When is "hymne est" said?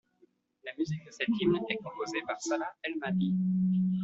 1.39-1.75